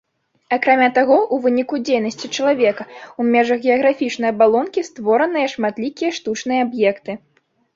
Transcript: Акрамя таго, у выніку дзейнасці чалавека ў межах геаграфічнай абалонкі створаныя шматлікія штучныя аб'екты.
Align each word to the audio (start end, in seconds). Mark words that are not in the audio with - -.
Акрамя 0.55 0.85
таго, 0.93 1.17
у 1.35 1.37
выніку 1.43 1.75
дзейнасці 1.89 2.31
чалавека 2.37 2.83
ў 2.93 3.21
межах 3.35 3.59
геаграфічнай 3.67 4.29
абалонкі 4.35 4.85
створаныя 4.89 5.47
шматлікія 5.55 6.09
штучныя 6.21 6.59
аб'екты. 6.69 7.11